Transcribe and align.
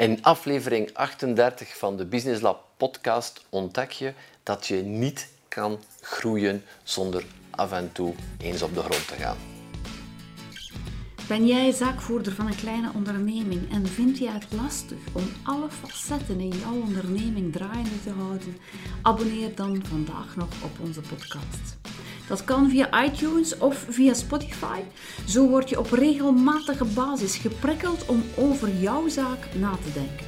In 0.00 0.22
aflevering 0.22 0.94
38 0.94 1.76
van 1.76 1.96
de 1.96 2.04
Business 2.04 2.40
Lab 2.40 2.64
podcast 2.76 3.44
ontdek 3.48 3.90
je 3.90 4.12
dat 4.42 4.66
je 4.66 4.76
niet 4.76 5.28
kan 5.48 5.78
groeien 6.00 6.62
zonder 6.82 7.24
af 7.50 7.72
en 7.72 7.92
toe 7.92 8.14
eens 8.38 8.62
op 8.62 8.74
de 8.74 8.80
grond 8.80 9.08
te 9.08 9.14
gaan. 9.14 9.36
Ben 11.28 11.46
jij 11.46 11.72
zaakvoerder 11.72 12.32
van 12.32 12.46
een 12.46 12.56
kleine 12.56 12.90
onderneming 12.94 13.72
en 13.72 13.86
vind 13.86 14.18
jij 14.18 14.32
het 14.32 14.52
lastig 14.52 14.98
om 15.12 15.24
alle 15.42 15.70
facetten 15.70 16.40
in 16.40 16.58
jouw 16.58 16.80
onderneming 16.80 17.52
draaiende 17.52 18.02
te 18.02 18.10
houden? 18.10 18.56
Abonneer 19.02 19.54
dan 19.54 19.84
vandaag 19.88 20.36
nog 20.36 20.48
op 20.64 20.80
onze 20.80 21.00
podcast. 21.00 21.79
Dat 22.30 22.44
kan 22.44 22.70
via 22.70 23.04
iTunes 23.04 23.58
of 23.58 23.86
via 23.88 24.14
Spotify. 24.14 24.80
Zo 25.26 25.48
word 25.48 25.68
je 25.68 25.78
op 25.78 25.90
regelmatige 25.90 26.84
basis 26.84 27.36
geprikkeld 27.36 28.06
om 28.06 28.22
over 28.36 28.68
jouw 28.80 29.08
zaak 29.08 29.54
na 29.58 29.70
te 29.70 29.92
denken. 29.92 30.26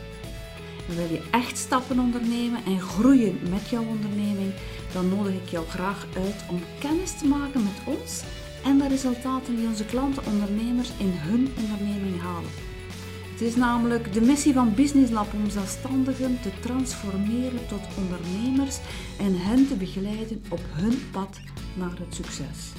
En 0.88 0.96
wil 0.96 1.10
je 1.10 1.22
echt 1.30 1.58
stappen 1.58 1.98
ondernemen 1.98 2.64
en 2.64 2.80
groeien 2.80 3.38
met 3.50 3.68
jouw 3.68 3.84
onderneming, 3.84 4.52
dan 4.92 5.08
nodig 5.08 5.34
ik 5.34 5.48
jou 5.48 5.66
graag 5.66 6.06
uit 6.16 6.44
om 6.50 6.62
kennis 6.78 7.18
te 7.18 7.26
maken 7.26 7.62
met 7.62 7.96
ons 7.96 8.22
en 8.64 8.78
de 8.78 8.88
resultaten 8.88 9.56
die 9.56 9.66
onze 9.66 9.84
klanten 9.84 10.26
ondernemers 10.26 10.90
in 10.98 11.12
hun 11.12 11.52
onderneming 11.56 12.20
halen. 12.20 12.71
Het 13.32 13.40
is 13.40 13.56
namelijk 13.56 14.12
de 14.12 14.20
missie 14.20 14.52
van 14.52 14.74
Business 14.74 15.12
Lab 15.12 15.32
om 15.32 15.50
zelfstandigen 15.50 16.38
te 16.42 16.50
transformeren 16.60 17.66
tot 17.68 17.80
ondernemers 17.96 18.78
en 19.18 19.40
hen 19.40 19.68
te 19.68 19.74
begeleiden 19.74 20.42
op 20.48 20.60
hun 20.70 20.98
pad 21.10 21.40
naar 21.74 21.98
het 21.98 22.14
succes. 22.14 22.72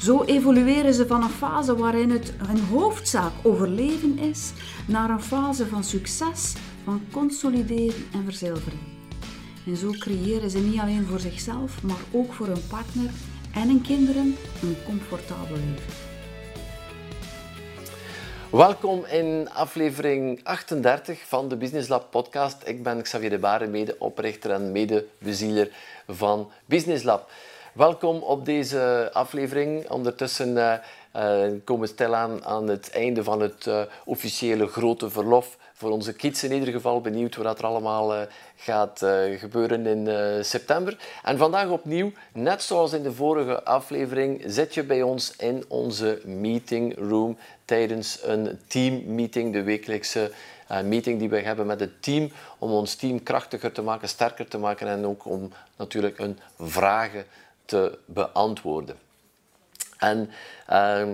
Zo 0.00 0.22
evolueren 0.22 0.94
ze 0.94 1.06
van 1.06 1.22
een 1.22 1.28
fase 1.28 1.76
waarin 1.76 2.10
het 2.10 2.32
hun 2.46 2.60
hoofdzaak 2.60 3.32
overleven 3.42 4.18
is, 4.18 4.52
naar 4.86 5.10
een 5.10 5.22
fase 5.22 5.66
van 5.66 5.84
succes, 5.84 6.54
van 6.84 7.00
consolideren 7.12 8.04
en 8.12 8.24
verzilveren. 8.24 8.78
En 9.66 9.76
zo 9.76 9.90
creëren 9.90 10.50
ze 10.50 10.58
niet 10.58 10.80
alleen 10.80 11.06
voor 11.06 11.20
zichzelf, 11.20 11.82
maar 11.82 12.00
ook 12.10 12.32
voor 12.32 12.46
hun 12.46 12.66
partner 12.68 13.10
en 13.52 13.68
hun 13.68 13.80
kinderen 13.80 14.34
een 14.62 14.76
comfortabel 14.84 15.56
leven. 15.56 16.03
Welkom 18.54 19.04
in 19.04 19.48
aflevering 19.52 20.40
38 20.44 21.20
van 21.26 21.48
de 21.48 21.56
Business 21.56 21.88
Lab 21.88 22.10
podcast. 22.10 22.56
Ik 22.64 22.82
ben 22.82 23.02
Xavier 23.02 23.30
de 23.30 23.38
Baren, 23.38 23.70
medeoprichter 23.70 24.50
en 24.50 24.72
medebezieler 24.72 25.70
van 26.08 26.50
Business 26.64 27.04
Lab. 27.04 27.30
Welkom 27.72 28.16
op 28.16 28.44
deze 28.44 29.10
aflevering. 29.12 29.90
Ondertussen 29.90 30.56
uh, 30.56 30.74
komen 31.64 31.86
we 31.86 31.86
stilaan 31.86 32.44
aan 32.44 32.68
het 32.68 32.90
einde 32.90 33.24
van 33.24 33.40
het 33.40 33.66
uh, 33.66 33.80
officiële 34.04 34.66
grote 34.66 35.10
verlof 35.10 35.58
voor 35.72 35.90
onze 35.90 36.12
kids 36.12 36.44
in 36.44 36.52
ieder 36.52 36.68
geval. 36.68 37.00
Benieuwd 37.00 37.36
wat 37.36 37.58
er 37.58 37.64
allemaal 37.64 38.26
gaat 38.56 39.06
gebeuren 39.38 39.86
in 39.86 40.08
september. 40.44 40.96
En 41.22 41.38
vandaag 41.38 41.68
opnieuw, 41.68 42.12
net 42.32 42.62
zoals 42.62 42.92
in 42.92 43.02
de 43.02 43.12
vorige 43.12 43.64
aflevering, 43.64 44.42
zit 44.46 44.74
je 44.74 44.82
bij 44.82 45.02
ons 45.02 45.36
in 45.36 45.64
onze 45.68 46.20
meeting 46.24 46.96
room 47.08 47.38
tijdens 47.64 48.20
een 48.22 48.58
teammeeting, 48.66 49.52
de 49.52 49.62
wekelijkse 49.62 50.30
meeting 50.84 51.18
die 51.18 51.28
we 51.28 51.40
hebben 51.40 51.66
met 51.66 51.80
het 51.80 52.02
team, 52.02 52.30
om 52.58 52.70
ons 52.70 52.94
team 52.94 53.22
krachtiger 53.22 53.72
te 53.72 53.82
maken, 53.82 54.08
sterker 54.08 54.48
te 54.48 54.58
maken 54.58 54.88
en 54.88 55.06
ook 55.06 55.24
om 55.24 55.52
natuurlijk 55.76 56.18
een 56.18 56.38
vragen 56.58 57.24
te 57.64 57.98
beantwoorden. 58.04 58.96
En 59.98 60.30
uh, 60.70 61.08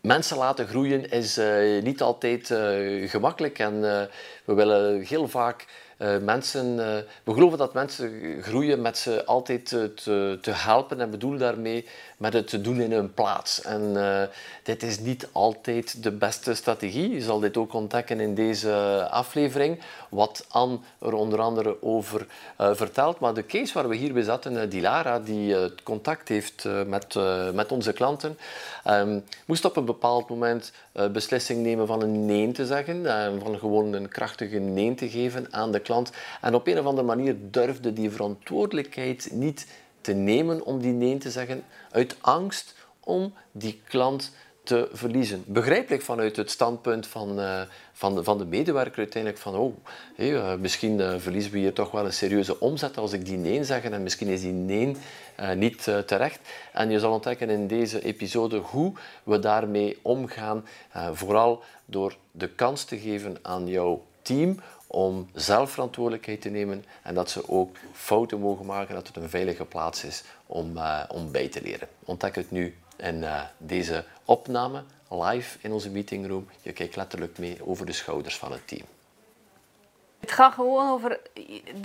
mensen 0.00 0.36
laten 0.36 0.66
groeien 0.66 1.10
is 1.10 1.38
uh, 1.38 1.82
niet 1.82 2.02
altijd 2.02 2.50
uh, 2.50 3.10
gemakkelijk. 3.10 3.58
En 3.58 3.74
uh, 3.74 4.02
we 4.44 4.54
willen 4.54 5.00
heel 5.00 5.28
vaak 5.28 5.84
mensen, 6.20 6.76
we 7.24 7.32
geloven 7.32 7.58
dat 7.58 7.74
mensen 7.74 8.38
groeien 8.42 8.82
met 8.82 8.98
ze 8.98 9.24
altijd 9.24 9.66
te, 9.66 10.38
te 10.40 10.50
helpen 10.50 11.00
en 11.00 11.10
bedoel 11.10 11.38
daarmee 11.38 11.86
met 12.16 12.32
het 12.32 12.48
te 12.48 12.60
doen 12.60 12.80
in 12.80 12.92
hun 12.92 13.14
plaats. 13.14 13.62
En 13.62 13.82
uh, 13.94 14.22
dit 14.62 14.82
is 14.82 14.98
niet 14.98 15.28
altijd 15.32 16.02
de 16.02 16.10
beste 16.10 16.54
strategie. 16.54 17.10
Je 17.10 17.22
zal 17.22 17.40
dit 17.40 17.56
ook 17.56 17.72
ontdekken 17.72 18.20
in 18.20 18.34
deze 18.34 19.06
aflevering, 19.10 19.80
wat 20.08 20.46
Anne 20.48 20.78
er 21.00 21.12
onder 21.12 21.40
andere 21.40 21.82
over 21.82 22.26
uh, 22.60 22.74
vertelt. 22.74 23.18
Maar 23.18 23.34
de 23.34 23.46
case 23.46 23.74
waar 23.74 23.88
we 23.88 23.96
hier 23.96 24.12
bij 24.12 24.22
zaten, 24.22 24.70
Dilara, 24.70 25.18
die 25.20 25.54
het 25.54 25.82
contact 25.82 26.28
heeft 26.28 26.68
met, 26.86 27.14
met 27.54 27.72
onze 27.72 27.92
klanten, 27.92 28.38
um, 28.86 29.24
moest 29.46 29.64
op 29.64 29.76
een 29.76 29.84
bepaald 29.84 30.28
moment 30.28 30.72
beslissing 31.12 31.62
nemen 31.62 31.86
van 31.86 32.02
een 32.02 32.26
nee 32.26 32.52
te 32.52 32.66
zeggen, 32.66 33.04
van 33.42 33.58
gewoon 33.58 33.92
een 33.92 34.08
krachtige 34.08 34.58
nee 34.58 34.94
te 34.94 35.08
geven 35.08 35.46
aan 35.50 35.72
de 35.72 35.80
klant. 35.80 36.10
En 36.40 36.54
op 36.54 36.66
een 36.66 36.78
of 36.78 36.86
andere 36.86 37.06
manier 37.06 37.36
durfde 37.40 37.92
die 37.92 38.10
verantwoordelijkheid 38.10 39.28
niet 39.32 39.66
te 40.06 40.12
nemen 40.12 40.64
om 40.64 40.80
die 40.80 40.92
nee 40.92 41.18
te 41.18 41.30
zeggen, 41.30 41.64
uit 41.90 42.16
angst 42.20 42.74
om 43.00 43.34
die 43.52 43.80
klant 43.88 44.32
te 44.62 44.88
verliezen. 44.92 45.44
Begrijpelijk 45.46 46.02
vanuit 46.02 46.36
het 46.36 46.50
standpunt 46.50 47.06
van, 47.06 47.40
uh, 47.40 47.60
van, 47.92 48.14
de, 48.14 48.24
van 48.24 48.38
de 48.38 48.44
medewerker 48.44 48.98
uiteindelijk 48.98 49.42
van 49.42 49.54
oh, 49.54 49.74
uh, 50.16 50.54
misschien 50.54 50.98
uh, 50.98 51.14
verliezen 51.18 51.52
we 51.52 51.58
hier 51.58 51.72
toch 51.72 51.90
wel 51.90 52.04
een 52.04 52.12
serieuze 52.12 52.60
omzet 52.60 52.96
als 52.96 53.12
ik 53.12 53.24
die 53.24 53.36
nee 53.36 53.64
zeg 53.64 53.82
en 53.82 54.02
misschien 54.02 54.28
is 54.28 54.40
die 54.40 54.52
nee 54.52 54.96
niet 55.56 55.88
terecht. 56.06 56.40
En 56.72 56.90
je 56.90 56.98
zal 56.98 57.12
ontdekken 57.12 57.50
in 57.50 57.66
deze 57.66 58.02
episode 58.02 58.56
hoe 58.56 58.92
we 59.22 59.38
daarmee 59.38 59.98
omgaan, 60.02 60.64
vooral 61.12 61.62
door 61.84 62.16
de 62.30 62.48
kans 62.48 62.84
te 62.84 62.98
geven 62.98 63.36
aan 63.42 63.68
jouw 63.68 64.02
team 64.22 64.60
om 64.86 65.30
zelf 65.32 65.70
verantwoordelijkheid 65.70 66.40
te 66.40 66.48
nemen 66.48 66.84
en 67.02 67.14
dat 67.14 67.30
ze 67.30 67.48
ook 67.48 67.76
fouten 67.92 68.40
mogen 68.40 68.66
maken, 68.66 68.94
dat 68.94 69.06
het 69.06 69.16
een 69.16 69.28
veilige 69.28 69.64
plaats 69.64 70.04
is 70.04 70.24
om, 70.46 70.76
uh, 70.76 71.02
om 71.08 71.30
bij 71.30 71.48
te 71.48 71.62
leren. 71.62 71.88
Ontdek 72.04 72.34
het 72.34 72.50
nu 72.50 72.76
in 72.96 73.22
uh, 73.22 73.42
deze 73.58 74.04
opname 74.24 74.82
live 75.08 75.58
in 75.60 75.72
onze 75.72 75.90
meetingroom. 75.90 76.48
Je 76.62 76.72
kijkt 76.72 76.96
letterlijk 76.96 77.38
mee 77.38 77.66
over 77.66 77.86
de 77.86 77.92
schouders 77.92 78.38
van 78.38 78.52
het 78.52 78.68
team. 78.68 78.84
Het 80.20 80.32
gaat 80.32 80.54
gewoon 80.54 80.90
over, 80.90 81.20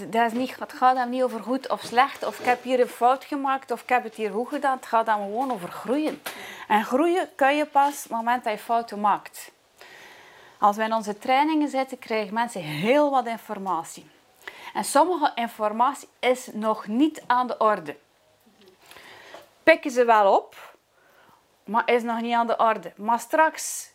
dat 0.09 0.31
is 0.31 0.37
niet, 0.37 0.59
het 0.59 0.73
gaat 0.73 0.95
dan 0.95 1.09
niet 1.09 1.23
over 1.23 1.39
goed 1.39 1.69
of 1.69 1.81
slecht, 1.81 2.25
of 2.25 2.39
ik 2.39 2.45
heb 2.45 2.63
hier 2.63 2.79
een 2.79 2.87
fout 2.87 3.23
gemaakt, 3.23 3.71
of 3.71 3.81
ik 3.81 3.89
heb 3.89 4.03
het 4.03 4.15
hier 4.15 4.31
goed 4.31 4.47
gedaan. 4.47 4.75
Het 4.75 4.85
gaat 4.85 5.05
dan 5.05 5.19
gewoon 5.19 5.51
over 5.51 5.69
groeien. 5.69 6.21
En 6.67 6.85
groeien 6.85 7.29
kan 7.35 7.55
je 7.57 7.65
pas 7.65 7.95
op 7.95 8.03
het 8.03 8.11
moment 8.11 8.43
dat 8.43 8.53
je 8.53 8.59
fouten 8.59 8.99
maakt. 8.99 9.51
Als 10.61 10.75
wij 10.75 10.85
in 10.85 10.93
onze 10.93 11.17
trainingen 11.17 11.69
zitten, 11.69 11.99
krijgen 11.99 12.33
mensen 12.33 12.61
heel 12.61 13.11
wat 13.11 13.27
informatie. 13.27 14.09
En 14.73 14.83
sommige 14.83 15.31
informatie 15.35 16.07
is 16.19 16.49
nog 16.53 16.87
niet 16.87 17.23
aan 17.27 17.47
de 17.47 17.57
orde. 17.57 17.97
Pikken 19.63 19.91
ze 19.91 20.05
wel 20.05 20.35
op, 20.35 20.75
maar 21.63 21.89
is 21.89 22.03
nog 22.03 22.21
niet 22.21 22.33
aan 22.33 22.47
de 22.47 22.57
orde. 22.57 22.93
Maar 22.95 23.19
straks, 23.19 23.91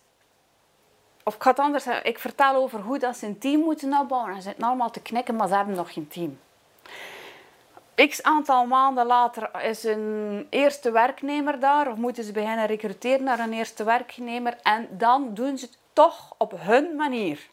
of 1.23 1.35
ik 1.35 1.59
anders 1.59 1.87
ik 1.87 2.19
vertel 2.19 2.55
over 2.55 2.81
hoe 2.81 2.99
dat 2.99 3.17
ze 3.17 3.27
een 3.27 3.39
team 3.39 3.61
moeten 3.61 3.99
opbouwen. 3.99 4.35
Ze 4.35 4.43
zitten 4.43 4.65
allemaal 4.65 4.91
te 4.91 5.03
knikken, 5.03 5.37
maar 5.37 5.49
ze 5.49 5.55
hebben 5.55 5.75
nog 5.75 5.93
geen 5.93 6.09
team. 6.09 6.39
X 8.09 8.23
aantal 8.23 8.67
maanden 8.67 9.07
later 9.07 9.65
is 9.65 9.85
een 9.85 10.47
eerste 10.51 10.91
werknemer 10.91 11.61
daar, 11.61 11.91
of 11.91 11.97
moeten 11.97 12.25
ze 12.25 12.33
beginnen 12.33 12.67
recruteren 12.67 13.25
naar 13.25 13.39
een 13.39 13.53
eerste 13.53 13.85
werknemer. 13.85 14.59
En 14.63 14.89
dan 14.91 15.35
doen 15.35 15.59
ze 15.59 15.65
het 15.65 15.79
toch 15.97 16.35
op 16.39 16.53
hun 16.57 16.97
manier. 16.97 17.49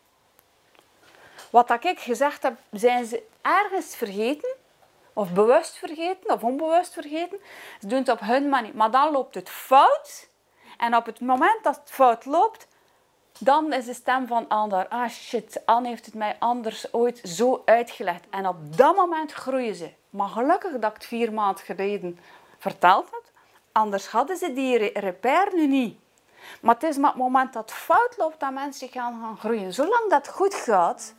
Wat 1.49 1.71
ik 1.83 1.99
gezegd 1.99 2.43
heb, 2.43 2.57
zijn 2.71 3.05
ze 3.05 3.23
ergens 3.41 3.95
vergeten, 3.95 4.55
of 5.13 5.31
bewust 5.31 5.77
vergeten, 5.77 6.33
of 6.33 6.43
onbewust 6.43 6.93
vergeten. 6.93 7.37
Ze 7.79 7.87
doen 7.87 7.99
het 7.99 8.09
op 8.09 8.19
hun 8.19 8.49
manier, 8.49 8.75
maar 8.75 8.91
dan 8.91 9.11
loopt 9.11 9.35
het 9.35 9.49
fout. 9.49 10.29
En 10.77 10.95
op 10.95 11.05
het 11.05 11.19
moment 11.19 11.63
dat 11.63 11.75
het 11.75 11.91
fout 11.91 12.25
loopt, 12.25 12.67
dan 13.39 13.73
is 13.73 13.85
de 13.85 13.93
stem 13.93 14.27
van 14.27 14.47
Anne 14.47 14.89
Ah 14.89 15.09
shit, 15.09 15.61
Anne 15.65 15.87
heeft 15.87 16.05
het 16.05 16.15
mij 16.15 16.35
anders 16.39 16.93
ooit 16.93 17.21
zo 17.23 17.61
uitgelegd. 17.65 18.23
En 18.29 18.47
op 18.47 18.77
dat 18.77 18.95
moment 18.95 19.31
groeien 19.31 19.75
ze. 19.75 19.89
Maar 20.09 20.29
gelukkig 20.29 20.71
dat 20.71 20.89
ik 20.89 20.93
het 20.93 21.05
vier 21.05 21.33
maanden 21.33 21.63
geleden 21.63 22.19
verteld 22.57 23.05
heb. 23.11 23.23
Anders 23.71 24.07
hadden 24.07 24.37
ze 24.37 24.53
die 24.53 24.99
repair 24.99 25.49
nu 25.53 25.67
niet. 25.67 26.01
Maar 26.61 26.73
het 26.73 26.83
is 26.83 26.97
maar 26.97 27.09
het 27.09 27.19
moment 27.19 27.53
dat 27.53 27.69
het 27.69 27.79
fout 27.79 28.13
loopt 28.17 28.39
dat 28.39 28.53
mensen 28.53 28.87
gaan, 28.87 29.19
gaan 29.21 29.37
groeien. 29.37 29.73
Zolang 29.73 30.09
dat 30.09 30.27
goed 30.27 30.53
gaat, 30.53 31.13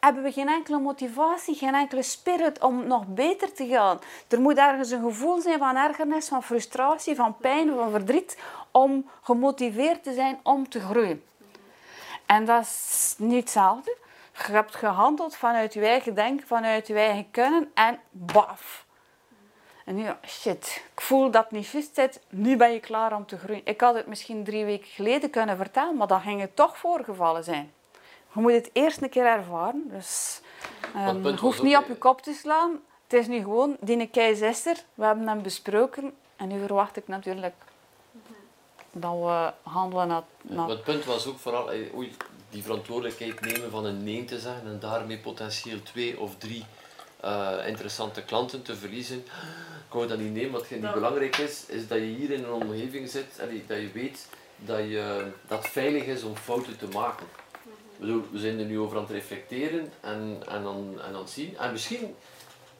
hebben 0.00 0.22
we 0.22 0.32
geen 0.32 0.48
enkele 0.48 0.78
motivatie, 0.78 1.54
geen 1.54 1.74
enkele 1.74 2.02
spirit 2.02 2.62
om 2.62 2.86
nog 2.86 3.06
beter 3.06 3.52
te 3.52 3.66
gaan. 3.66 3.98
Er 4.28 4.40
moet 4.40 4.56
ergens 4.56 4.90
een 4.90 5.02
gevoel 5.02 5.40
zijn 5.40 5.58
van 5.58 5.76
ergernis, 5.76 6.28
van 6.28 6.42
frustratie, 6.42 7.14
van 7.14 7.36
pijn, 7.36 7.74
van 7.74 7.90
verdriet, 7.90 8.38
om 8.70 9.10
gemotiveerd 9.22 10.02
te 10.02 10.12
zijn 10.12 10.38
om 10.42 10.68
te 10.68 10.80
groeien. 10.80 11.24
En 12.26 12.44
dat 12.44 12.62
is 12.62 13.14
niet 13.18 13.40
hetzelfde. 13.40 13.96
Je 14.46 14.52
hebt 14.52 14.76
gehandeld 14.76 15.36
vanuit 15.36 15.74
je 15.74 15.86
eigen 15.86 16.14
denken, 16.14 16.46
vanuit 16.46 16.86
je 16.86 16.94
eigen 16.94 17.30
kunnen 17.30 17.70
en 17.74 17.98
baf. 18.10 18.84
En 19.90 19.96
nu, 19.96 20.06
shit, 20.26 20.82
ik 20.92 21.00
voel 21.00 21.30
dat 21.30 21.42
het 21.42 21.52
niet 21.52 21.66
juist 21.66 21.94
zit. 21.94 22.20
Nu 22.28 22.56
ben 22.56 22.72
je 22.72 22.80
klaar 22.80 23.16
om 23.16 23.26
te 23.26 23.38
groeien. 23.38 23.62
Ik 23.64 23.80
had 23.80 23.94
het 23.94 24.06
misschien 24.06 24.44
drie 24.44 24.64
weken 24.64 24.86
geleden 24.86 25.30
kunnen 25.30 25.56
vertellen, 25.56 25.96
maar 25.96 26.06
dan 26.06 26.20
ging 26.20 26.40
het 26.40 26.56
toch 26.56 26.76
voorgevallen 26.78 27.44
zijn. 27.44 27.72
Je 28.34 28.40
moet 28.40 28.52
het 28.52 28.70
eerst 28.72 29.02
een 29.02 29.08
keer 29.08 29.26
ervaren. 29.26 29.84
Dus 29.88 30.40
um, 30.96 31.22
punt 31.22 31.38
je 31.38 31.44
hoeft 31.44 31.62
niet 31.62 31.76
op 31.76 31.86
je 31.86 31.94
kop 31.94 32.22
te 32.22 32.32
slaan. 32.32 32.80
Het 33.02 33.12
is 33.12 33.26
nu 33.26 33.38
gewoon, 33.38 33.76
die 33.80 34.06
kei 34.06 34.32
is 34.32 34.66
er. 34.66 34.84
We 34.94 35.04
hebben 35.04 35.28
hem 35.28 35.42
besproken. 35.42 36.12
En 36.36 36.48
nu 36.48 36.60
verwacht 36.60 36.96
ik 36.96 37.08
natuurlijk 37.08 37.54
dat 38.92 39.12
we 39.12 39.52
handelen 39.70 40.08
naar... 40.08 40.22
Maar 40.42 40.56
naar 40.56 40.68
het 40.68 40.84
punt 40.84 41.04
was 41.04 41.26
ook 41.26 41.38
vooral 41.38 41.72
eh, 41.72 41.94
oei, 41.94 42.16
die 42.50 42.62
verantwoordelijkheid 42.62 43.40
nemen 43.40 43.70
van 43.70 43.84
een 43.84 44.04
nee 44.04 44.24
te 44.24 44.38
zeggen 44.38 44.66
en 44.66 44.80
daarmee 44.80 45.18
potentieel 45.18 45.82
twee 45.82 46.20
of 46.20 46.36
drie 46.36 46.64
eh, 47.22 47.56
interessante 47.66 48.22
klanten 48.22 48.62
te 48.62 48.76
verliezen. 48.76 49.16
Ik 49.86 49.96
wou 49.96 50.06
dat 50.06 50.18
niet 50.18 50.32
nemen, 50.32 50.50
wat 50.52 50.70
niet 50.70 50.80
belangrijk 50.92 51.36
is, 51.36 51.66
is 51.66 51.88
dat 51.88 51.98
je 51.98 52.04
hier 52.04 52.30
in 52.30 52.44
een 52.44 52.52
omgeving 52.52 53.08
zit, 53.10 53.38
allee, 53.42 53.64
dat 53.66 53.76
je 53.78 53.90
weet 53.92 54.28
dat, 54.56 54.78
je, 54.78 55.26
dat 55.48 55.58
het 55.62 55.72
veilig 55.72 56.04
is 56.04 56.22
om 56.22 56.36
fouten 56.36 56.78
te 56.78 56.86
maken. 56.92 57.26
Bedoel, 57.98 58.22
we 58.32 58.38
zijn 58.38 58.58
er 58.58 58.64
nu 58.64 58.78
over 58.78 58.96
aan 58.96 59.02
het 59.02 59.12
reflecteren 59.12 59.92
en, 60.00 60.42
en, 60.48 60.66
aan, 60.66 61.00
en 61.08 61.14
het 61.14 61.30
zien. 61.30 61.56
En 61.58 61.72
misschien, 61.72 62.14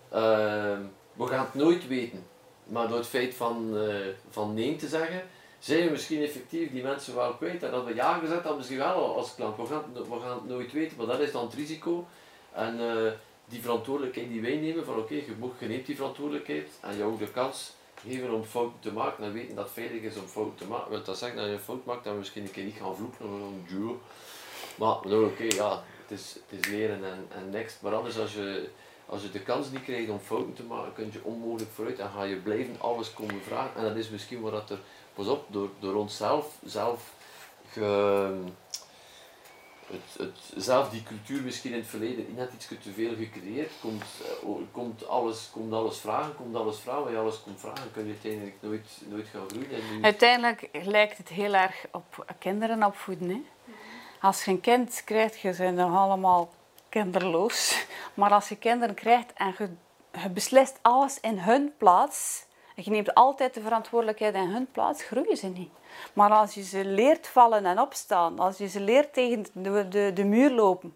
eh, 0.09 0.79
we 1.13 1.27
gaan 1.27 1.45
het 1.45 1.55
nooit 1.55 1.87
weten, 1.89 2.27
maar 2.65 2.89
door 2.89 2.97
het 2.99 3.07
feit 3.07 3.35
van, 3.35 3.77
eh, 3.79 3.95
van 4.31 4.55
nee 4.55 4.77
te 4.77 4.89
zeggen, 4.89 5.23
zijn 5.59 5.85
we 5.85 5.91
misschien 5.91 6.23
effectief 6.23 6.71
die 6.71 6.83
mensen 6.83 7.15
wel 7.15 7.35
kwijt. 7.35 7.63
En 7.63 7.71
dat 7.71 7.85
we 7.85 7.95
ja 7.95 8.13
gezegd 8.19 8.41
hadden, 8.41 8.57
misschien 8.57 8.79
wel 8.79 9.17
als 9.17 9.35
klant. 9.35 9.57
We 9.57 9.67
gaan, 9.67 9.85
het- 9.95 10.09
we 10.09 10.21
gaan 10.21 10.35
het 10.35 10.49
nooit 10.49 10.73
weten, 10.73 10.97
maar 10.97 11.07
dat 11.07 11.21
is 11.21 11.33
dan 11.33 11.45
het 11.45 11.55
risico. 11.55 12.07
En 12.53 12.81
eh, 12.81 13.13
die 13.50 13.62
verantwoordelijkheid 13.62 14.29
die 14.29 14.41
wij 14.41 14.56
nemen, 14.56 14.85
van 14.85 14.99
oké, 14.99 15.14
je, 15.14 15.25
je 15.58 15.67
neemt 15.67 15.87
die 15.87 15.97
verantwoordelijkheid 15.97 16.69
en 16.81 17.02
ook 17.02 17.19
de 17.19 17.31
kans 17.31 17.73
geven 18.02 18.35
om 18.35 18.44
fouten 18.44 18.81
te 18.81 18.93
maken 18.93 19.25
en 19.25 19.32
weten 19.32 19.55
dat 19.55 19.64
het 19.64 19.73
veilig 19.73 20.02
is 20.02 20.17
om 20.17 20.26
fouten 20.26 20.55
te 20.55 20.67
maken. 20.67 20.91
Wil 20.91 21.02
dat 21.02 21.19
zeggen 21.19 21.38
dat 21.38 21.47
je 21.47 21.52
een 21.52 21.58
fout 21.58 21.85
maakt, 21.85 22.05
we 22.05 22.11
misschien 22.11 22.43
een 22.43 22.50
keer 22.50 22.64
niet 22.64 22.81
gaan 22.81 22.97
vloeken 22.97 23.25
of 23.25 23.31
een 23.31 23.64
duo. 23.69 24.00
Maar 24.75 24.97
doen 25.02 25.25
oké, 25.25 25.43
ja, 25.43 25.82
het 26.02 26.19
is, 26.19 26.37
het 26.49 26.61
is 26.61 26.70
leren 26.70 27.05
en, 27.05 27.26
en 27.29 27.50
next. 27.50 27.82
Maar 27.82 27.94
anders, 27.94 28.19
als 28.19 28.35
je, 28.35 28.69
als 29.06 29.23
je 29.23 29.31
de 29.31 29.41
kans 29.41 29.70
niet 29.70 29.82
krijgt 29.82 30.11
om 30.11 30.19
fouten 30.19 30.55
te 30.55 30.62
maken, 30.62 30.93
kun 30.93 31.11
je 31.12 31.20
onmogelijk 31.23 31.70
vooruit 31.70 31.99
en 31.99 32.11
ga 32.11 32.23
je 32.23 32.37
blijven 32.37 32.76
alles 32.81 33.12
komen 33.12 33.43
vragen. 33.43 33.81
En 33.81 33.82
dat 33.82 33.97
is 33.97 34.11
misschien 34.11 34.41
wat 34.41 34.52
dat 34.52 34.70
er, 34.70 34.79
pas 35.14 35.26
op, 35.26 35.44
door, 35.49 35.69
door 35.79 35.94
onszelf 35.94 36.58
zelf 36.64 37.12
ge, 37.69 38.32
het, 40.19 40.31
zelf 40.57 40.91
die 40.91 41.03
cultuur 41.03 41.43
misschien 41.43 41.73
in 41.73 41.79
het 41.79 41.89
verleden 41.89 42.35
net 42.35 42.53
iets 42.53 42.67
te 42.67 42.93
veel 42.93 43.15
gecreëerd, 43.17 43.73
komt, 43.81 44.05
eh, 44.43 44.51
komt, 44.73 45.09
alles, 45.09 45.49
komt 45.53 45.73
alles 45.73 45.99
vragen, 45.99 46.35
komt 46.35 46.57
alles 46.57 46.79
vragen, 46.79 47.03
waar 47.03 47.13
je 47.13 47.19
alles 47.19 47.43
komt 47.43 47.61
vragen, 47.61 47.93
kun 47.93 48.07
je 48.07 48.11
uiteindelijk 48.11 48.57
nooit, 48.61 49.01
nooit 49.09 49.27
gaan 49.27 49.49
groeien. 49.49 50.05
Uiteindelijk 50.05 50.69
lijkt 50.73 51.19
het 51.19 51.29
heel 51.29 51.55
erg 51.55 51.87
op 51.93 52.35
kinderen 52.39 52.85
opvoeden. 52.85 53.29
Hè? 53.29 53.43
Als 54.21 54.45
je 54.45 54.51
een 54.51 54.61
kind 54.61 55.03
krijgt, 55.05 55.41
je 55.41 55.53
zijn 55.53 55.77
dan 55.77 55.97
allemaal 55.97 56.51
kinderloos. 56.89 57.87
Maar 58.15 58.31
als 58.31 58.49
je 58.49 58.57
kinderen 58.57 58.95
krijgt 58.95 59.33
en 59.35 59.55
je, 59.59 59.71
je 60.23 60.31
beslist 60.31 60.79
alles 60.83 61.21
in 61.21 61.39
hun 61.39 61.73
plaats, 61.79 62.45
en 62.77 62.83
je 62.85 62.91
neemt 62.91 63.15
altijd 63.15 63.55
de 63.55 63.61
verantwoordelijkheid 63.61 64.35
in 64.35 64.49
hun 64.49 64.69
plaats, 64.73 65.03
groeien 65.03 65.37
ze 65.37 65.47
niet. 65.47 65.71
Maar 66.12 66.31
als 66.31 66.55
je 66.55 66.62
ze 66.62 66.85
leert 66.85 67.29
vallen 67.29 67.67
en 67.67 67.81
opstaan, 67.81 68.38
als 68.38 68.58
je 68.58 68.69
ze 68.69 68.81
leert 68.81 69.12
tegen 69.12 69.47
de, 69.52 69.88
de, 69.88 70.11
de 70.14 70.25
muur 70.25 70.50
lopen, 70.50 70.94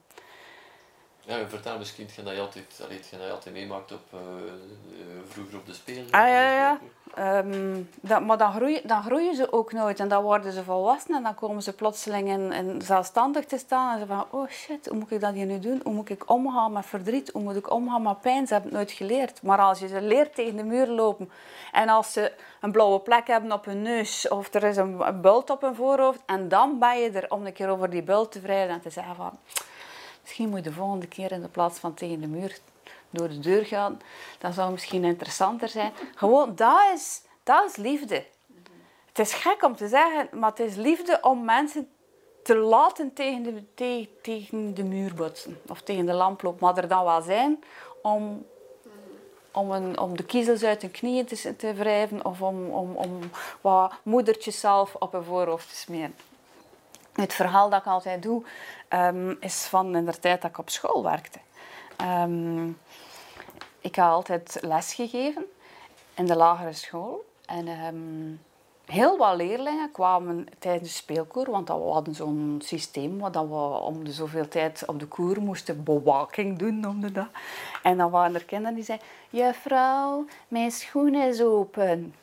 ja, 1.26 1.48
vertel 1.48 1.78
misschien 1.78 2.04
hetgeen 2.04 2.24
dat 2.24 2.34
je 2.34 2.40
altijd, 2.40 2.78
hetgeen 2.88 3.18
dat 3.18 3.28
je 3.28 3.34
altijd 3.34 3.54
meemaakt 3.54 3.92
op, 3.92 4.12
eh, 4.12 4.18
eh, 4.18 5.06
vroeger 5.28 5.58
op 5.58 5.66
de 5.66 5.74
spelen. 5.74 6.10
Ah, 6.10 6.28
ja, 6.28 6.52
ja. 6.52 6.78
Ehm, 7.14 7.82
dat, 8.00 8.20
maar 8.20 8.38
dan 8.38 8.52
groeien, 8.52 8.80
dan 8.84 9.02
groeien 9.02 9.34
ze 9.34 9.52
ook 9.52 9.72
nooit 9.72 10.00
en 10.00 10.08
dan 10.08 10.22
worden 10.22 10.52
ze 10.52 10.64
volwassen 10.64 11.14
en 11.14 11.22
dan 11.22 11.34
komen 11.34 11.62
ze 11.62 11.72
plotseling 11.72 12.52
in, 12.52 12.82
zelfstandig 12.82 13.44
te 13.44 13.58
staan 13.58 13.92
en 13.92 14.00
ze 14.00 14.06
van, 14.06 14.24
oh 14.30 14.48
shit, 14.48 14.86
hoe 14.86 14.98
moet 14.98 15.10
ik 15.10 15.20
dat 15.20 15.32
hier 15.32 15.46
nu 15.46 15.58
doen? 15.58 15.80
Hoe 15.84 15.92
moet 15.92 16.10
ik 16.10 16.30
omgaan 16.30 16.72
met 16.72 16.86
verdriet? 16.86 17.30
Hoe 17.32 17.42
moet 17.42 17.56
ik 17.56 17.70
omgaan 17.70 18.02
met 18.02 18.20
pijn? 18.20 18.46
Ze 18.46 18.52
hebben 18.52 18.70
het 18.70 18.80
nooit 18.80 18.96
geleerd. 18.96 19.42
Maar 19.42 19.58
als 19.58 19.78
je 19.78 19.88
ze 19.88 20.00
leert 20.00 20.34
tegen 20.34 20.56
de 20.56 20.64
muur 20.64 20.86
lopen 20.86 21.30
en 21.72 21.88
als 21.88 22.12
ze 22.12 22.32
een 22.60 22.72
blauwe 22.72 23.00
plek 23.00 23.26
hebben 23.26 23.52
op 23.52 23.64
hun 23.64 23.82
neus 23.82 24.28
of 24.28 24.54
er 24.54 24.62
is 24.62 24.76
een, 24.76 25.00
een 25.00 25.20
bult 25.20 25.50
op 25.50 25.60
hun 25.60 25.74
voorhoofd 25.74 26.20
en 26.26 26.48
dan 26.48 26.78
ben 26.78 26.98
je 26.98 27.10
er 27.10 27.30
om 27.30 27.46
een 27.46 27.52
keer 27.52 27.68
over 27.68 27.90
die 27.90 28.02
bult 28.02 28.32
te 28.32 28.40
vrijden 28.40 28.74
en 28.74 28.80
te 28.80 28.90
zeggen 28.90 29.14
van, 29.14 29.38
misschien 30.24 30.48
moet 30.48 30.58
je 30.64 30.70
de 30.70 30.72
volgende 30.72 31.06
keer 31.06 31.32
in 31.32 31.40
de 31.40 31.48
plaats 31.48 31.78
van 31.78 31.94
tegen 31.94 32.20
de 32.20 32.26
muur 32.26 32.58
door 33.10 33.28
de 33.28 33.38
deur 33.38 33.64
gaan. 33.64 34.00
Dat 34.38 34.54
zou 34.54 34.70
misschien 34.70 35.04
interessanter 35.04 35.68
zijn. 35.68 35.92
Gewoon, 36.14 36.56
dat 36.56 36.80
is, 36.94 37.22
dat 37.42 37.70
is 37.70 37.76
liefde. 37.76 38.24
Het 39.08 39.18
is 39.18 39.34
gek 39.34 39.62
om 39.64 39.76
te 39.76 39.88
zeggen, 39.88 40.28
maar 40.38 40.50
het 40.50 40.60
is 40.60 40.74
liefde 40.74 41.18
om 41.22 41.44
mensen 41.44 41.88
te 42.42 42.56
laten 42.56 43.12
tegen 43.12 43.42
de, 43.42 43.62
te- 43.74 44.08
tegen 44.22 44.74
de 44.74 44.84
muur 44.84 45.14
botsen. 45.14 45.60
Of 45.68 45.80
tegen 45.82 46.06
de 46.06 46.12
lamp 46.12 46.42
lopen. 46.42 46.66
Maar 46.66 46.76
er 46.76 46.88
dan 46.88 47.04
wel 47.04 47.22
zijn 47.22 47.64
om, 48.02 48.46
om, 49.52 49.70
een, 49.70 49.98
om 49.98 50.16
de 50.16 50.24
kiezels 50.24 50.62
uit 50.62 50.82
hun 50.82 50.90
knieën 50.90 51.24
te, 51.26 51.56
te 51.56 51.74
wrijven. 51.74 52.24
Of 52.24 52.42
om, 52.42 52.70
om, 52.70 52.96
om 52.96 53.18
wat 53.60 53.92
moedertjes 54.02 54.60
zelf 54.60 54.94
op 54.94 55.12
hun 55.12 55.24
voorhoofd 55.24 55.68
te 55.68 55.76
smeren. 55.76 56.14
Het 57.14 57.32
verhaal 57.34 57.70
dat 57.70 57.80
ik 57.80 57.86
altijd 57.86 58.22
doe, 58.22 58.42
ehm, 58.88 59.34
is 59.40 59.64
van 59.64 59.96
in 59.96 60.04
de 60.04 60.18
tijd 60.18 60.42
dat 60.42 60.50
ik 60.50 60.58
op 60.58 60.70
school 60.70 61.02
werkte. 61.02 61.38
Ehm, 61.96 62.68
ik 63.80 63.94
heb 63.94 64.04
altijd 64.04 64.58
les 64.60 64.94
gegeven 64.94 65.44
in 66.14 66.26
de 66.26 66.36
lagere 66.36 66.72
school. 66.72 67.24
En 67.46 67.68
ehm, 67.68 68.36
heel 68.86 69.16
wat 69.16 69.36
leerlingen 69.36 69.90
kwamen 69.92 70.46
tijdens 70.58 70.88
de 70.88 70.94
speelkoer, 70.96 71.50
want 71.50 71.68
we 71.68 71.74
hadden 71.74 72.14
zo'n 72.14 72.60
systeem 72.64 73.18
waar 73.18 73.48
we 73.48 73.80
om 73.80 74.04
de 74.04 74.12
zoveel 74.12 74.48
tijd 74.48 74.82
op 74.86 74.98
de 74.98 75.06
koer 75.06 75.40
moesten 75.40 75.82
bewaking 75.82 76.58
doen, 76.58 76.80
noemde 76.80 77.12
dat. 77.12 77.28
En 77.82 77.96
dan 77.96 78.10
waren 78.10 78.34
er 78.34 78.44
kinderen 78.44 78.74
die 78.74 78.84
zeiden, 78.84 79.06
juffrouw, 79.30 80.24
mijn 80.48 80.70
schoen 80.70 81.14
is 81.14 81.42
open. 81.42 82.14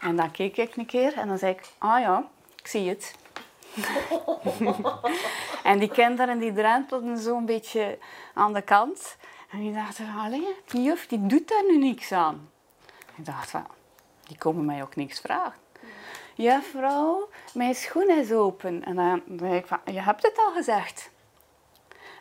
En 0.00 0.16
dan 0.16 0.30
keek 0.30 0.56
ik 0.56 0.76
een 0.76 0.86
keer 0.86 1.14
en 1.16 1.28
dan 1.28 1.38
zei 1.38 1.52
ik, 1.52 1.72
ah 1.78 2.00
ja, 2.00 2.28
ik 2.56 2.66
zie 2.66 2.88
het. 2.88 3.14
en 5.70 5.78
die 5.78 5.90
kinderen 5.90 6.38
die 6.38 6.52
drempelden 6.52 7.18
zo'n 7.18 7.46
beetje 7.46 7.98
aan 8.34 8.52
de 8.52 8.62
kant. 8.62 9.16
En 9.50 9.58
die 9.58 9.72
dachten 9.72 10.14
allee, 10.18 10.54
die 10.66 10.82
juf 10.82 11.06
die 11.06 11.26
doet 11.26 11.48
daar 11.48 11.64
nu 11.64 11.78
niks 11.78 12.12
aan. 12.12 12.50
Ik 13.16 13.24
dacht 13.24 13.50
van, 13.50 13.66
die 14.22 14.38
komen 14.38 14.64
mij 14.64 14.82
ook 14.82 14.96
niks 14.96 15.20
vragen. 15.20 15.60
Juffrouw, 16.34 17.28
mijn 17.54 17.74
schoen 17.74 18.10
is 18.10 18.32
open. 18.32 18.84
En 18.84 18.96
dan 18.96 19.22
zei 19.38 19.54
ik 19.54 19.66
van, 19.66 19.78
je 19.84 20.00
hebt 20.00 20.22
het 20.22 20.38
al 20.38 20.52
gezegd. 20.52 21.10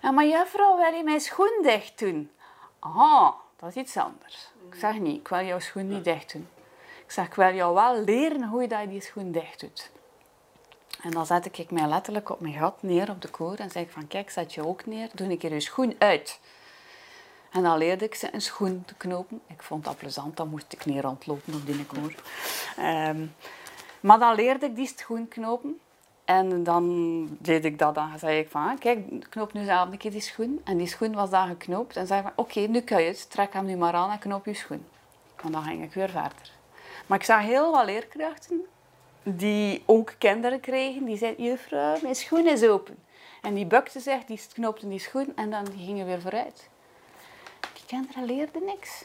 Ja, 0.01 0.11
maar 0.11 0.25
juffrouw, 0.25 0.77
wil 0.77 0.93
je 0.93 1.03
mijn 1.03 1.19
schoen 1.19 1.59
dicht 1.61 1.99
doen? 1.99 2.31
Aha, 2.79 3.35
dat 3.55 3.69
is 3.69 3.75
iets 3.75 3.97
anders. 3.97 4.51
Ik 4.69 4.75
zeg 4.75 4.99
niet, 4.99 5.19
ik 5.19 5.27
wil 5.27 5.41
jouw 5.45 5.59
schoen 5.59 5.87
niet 5.87 6.03
dicht 6.03 6.33
doen. 6.33 6.47
Ik 7.05 7.11
zeg, 7.11 7.25
ik 7.25 7.33
wil 7.33 7.53
jou 7.53 7.73
wel 7.73 8.03
leren 8.03 8.47
hoe 8.47 8.61
je 8.61 8.87
die 8.87 9.01
schoen 9.01 9.31
dicht 9.31 9.59
doet. 9.59 9.91
En 11.01 11.11
dan 11.11 11.25
zette 11.25 11.49
ik 11.53 11.71
mij 11.71 11.87
letterlijk 11.87 12.29
op 12.29 12.39
mijn 12.39 12.53
gat 12.53 12.81
neer 12.81 13.09
op 13.09 13.21
de 13.21 13.27
koor 13.27 13.55
en 13.55 13.71
zei 13.71 13.85
ik 13.85 13.91
van, 13.91 14.07
kijk, 14.07 14.29
zet 14.29 14.53
je 14.53 14.67
ook 14.67 14.85
neer, 14.85 15.09
doe 15.13 15.29
een 15.29 15.37
keer 15.37 15.53
je 15.53 15.59
schoen 15.59 15.95
uit. 15.97 16.39
En 17.51 17.63
dan 17.63 17.77
leerde 17.77 18.05
ik 18.05 18.15
ze 18.15 18.33
een 18.33 18.41
schoen 18.41 18.83
te 18.85 18.93
knopen. 18.93 19.41
Ik 19.47 19.61
vond 19.61 19.83
dat 19.83 19.97
plezant, 19.97 20.37
dan 20.37 20.49
moest 20.49 20.73
ik 20.73 20.85
niet 20.85 21.01
rondlopen 21.01 21.53
op 21.53 21.65
die 21.65 21.85
koor. 21.85 22.13
Ehm, 22.77 23.25
maar 23.99 24.19
dan 24.19 24.35
leerde 24.35 24.65
ik 24.65 24.75
die 24.75 24.93
schoen 24.95 25.27
knopen. 25.27 25.79
En 26.25 26.63
dan 26.63 27.37
deed 27.39 27.65
ik 27.65 27.79
dat. 27.79 27.95
Dan 27.95 28.19
zei 28.19 28.39
ik 28.39 28.49
van, 28.49 28.67
ah, 28.67 28.79
kijk, 28.79 29.29
knoop 29.29 29.53
nu 29.53 29.65
zelf 29.65 29.91
een 29.91 29.97
keer 29.97 30.11
die 30.11 30.21
schoen. 30.21 30.61
En 30.63 30.77
die 30.77 30.87
schoen 30.87 31.13
was 31.13 31.29
dan 31.29 31.47
geknoopt. 31.47 31.95
En 31.95 32.07
zei 32.07 32.19
ik 32.19 32.25
van, 32.25 32.45
oké, 32.45 32.59
nu 32.59 32.81
kan 32.81 33.01
je 33.01 33.07
het. 33.07 33.29
Trek 33.29 33.53
hem 33.53 33.65
nu 33.65 33.75
maar 33.75 33.93
aan 33.93 34.11
en 34.11 34.19
knoop 34.19 34.45
je 34.45 34.53
schoen. 34.53 34.85
En 35.43 35.51
dan 35.51 35.63
ging 35.63 35.83
ik 35.83 35.93
weer 35.93 36.09
verder. 36.09 36.51
Maar 37.05 37.17
ik 37.17 37.23
zag 37.23 37.41
heel 37.41 37.71
wat 37.71 37.85
leerkrachten 37.85 38.65
die 39.23 39.83
ook 39.85 40.13
kinderen 40.17 40.59
kregen. 40.59 41.05
Die 41.05 41.17
zeiden, 41.17 41.45
juffrouw, 41.45 41.97
mijn 42.01 42.15
schoen 42.15 42.47
is 42.47 42.63
open. 42.63 42.97
En 43.41 43.53
die 43.53 43.65
bukte 43.65 43.99
zich, 43.99 44.25
die 44.25 44.39
knoopten 44.53 44.89
die 44.89 44.99
schoen 44.99 45.31
en 45.35 45.49
dan 45.49 45.67
gingen 45.77 46.05
weer 46.05 46.21
vooruit. 46.21 46.69
Die 47.73 47.85
kinderen 47.85 48.25
leerden 48.25 48.65
niks. 48.65 49.03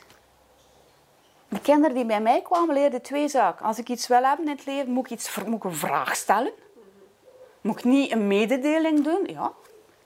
De 1.48 1.60
kinderen 1.60 1.94
die 1.94 2.06
bij 2.06 2.20
mij 2.20 2.42
kwamen, 2.42 2.74
leerden 2.74 3.02
twee 3.02 3.28
zaken. 3.28 3.66
Als 3.66 3.78
ik 3.78 3.88
iets 3.88 4.06
wil 4.06 4.22
hebben 4.22 4.46
in 4.46 4.56
het 4.56 4.66
leven, 4.66 4.92
moet 4.92 5.04
ik, 5.04 5.10
iets, 5.10 5.36
moet 5.44 5.64
een 5.64 5.74
vraag 5.74 6.16
stellen. 6.16 6.52
Moet 7.60 7.78
ik 7.78 7.84
niet 7.84 8.12
een 8.12 8.26
mededeling 8.26 9.04
doen? 9.04 9.26
Ja, 9.26 9.52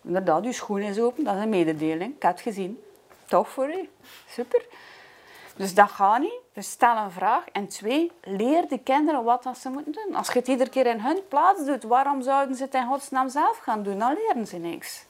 inderdaad, 0.04 0.44
uw 0.44 0.52
schoen 0.52 0.80
is 0.80 1.00
open, 1.00 1.24
dat 1.24 1.36
is 1.36 1.42
een 1.42 1.48
mededeling. 1.48 2.14
Ik 2.14 2.22
heb 2.22 2.38
gezien. 2.38 2.82
Tof 3.26 3.48
voor 3.48 3.68
u. 3.68 3.88
Super. 4.28 4.64
Dus 5.60 5.74
dat 5.74 5.90
gaat 5.90 6.20
niet. 6.20 6.40
Dus 6.52 6.70
stel 6.70 6.96
een 6.96 7.10
vraag. 7.10 7.44
En 7.52 7.68
twee, 7.68 8.12
leer 8.22 8.68
de 8.68 8.78
kinderen 8.78 9.24
wat 9.24 9.42
dat 9.42 9.58
ze 9.58 9.68
moeten 9.68 9.92
doen. 9.92 10.14
Als 10.14 10.26
je 10.26 10.38
het 10.38 10.48
iedere 10.48 10.70
keer 10.70 10.86
in 10.86 11.00
hun 11.00 11.20
plaats 11.28 11.64
doet, 11.64 11.82
waarom 11.82 12.22
zouden 12.22 12.56
ze 12.56 12.62
het 12.62 12.74
in 12.74 12.86
godsnaam 12.86 13.28
zelf 13.28 13.58
gaan 13.58 13.82
doen? 13.82 13.98
Dan 13.98 14.14
leren 14.14 14.46
ze 14.46 14.56
niks. 14.56 15.04